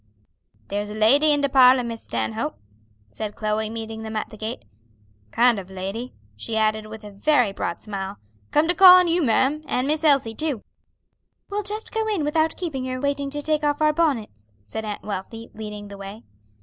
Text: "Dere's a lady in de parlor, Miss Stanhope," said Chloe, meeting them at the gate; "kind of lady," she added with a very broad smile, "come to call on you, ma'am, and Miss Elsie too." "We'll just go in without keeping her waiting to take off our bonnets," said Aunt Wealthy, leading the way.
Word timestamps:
"Dere's 0.67 0.89
a 0.89 0.95
lady 0.95 1.31
in 1.31 1.41
de 1.41 1.47
parlor, 1.47 1.83
Miss 1.83 2.01
Stanhope," 2.01 2.57
said 3.11 3.35
Chloe, 3.35 3.69
meeting 3.69 4.01
them 4.01 4.15
at 4.15 4.29
the 4.29 4.35
gate; 4.35 4.65
"kind 5.29 5.59
of 5.59 5.69
lady," 5.69 6.11
she 6.35 6.57
added 6.57 6.87
with 6.87 7.03
a 7.03 7.11
very 7.11 7.51
broad 7.51 7.83
smile, 7.83 8.17
"come 8.49 8.67
to 8.67 8.73
call 8.73 8.95
on 8.95 9.07
you, 9.07 9.21
ma'am, 9.21 9.61
and 9.67 9.85
Miss 9.85 10.03
Elsie 10.03 10.33
too." 10.33 10.63
"We'll 11.51 11.61
just 11.61 11.91
go 11.91 12.07
in 12.07 12.23
without 12.23 12.57
keeping 12.57 12.85
her 12.85 12.99
waiting 12.99 13.29
to 13.29 13.43
take 13.43 13.63
off 13.63 13.79
our 13.79 13.93
bonnets," 13.93 14.55
said 14.63 14.85
Aunt 14.85 15.03
Wealthy, 15.03 15.51
leading 15.53 15.87
the 15.89 15.99
way. 15.99 16.23